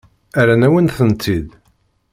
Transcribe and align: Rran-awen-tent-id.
Rran-awen-tent-id. 0.43 1.49